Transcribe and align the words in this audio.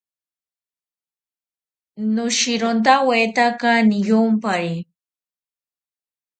Noshirontawetaka 2.13 3.69
niyompari 3.87 4.75